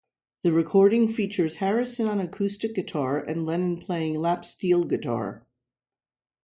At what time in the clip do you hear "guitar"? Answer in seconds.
2.73-3.19, 4.83-5.45